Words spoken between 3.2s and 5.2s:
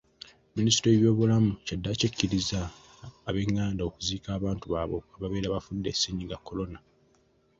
ab'enganda okuziika abantu baabwe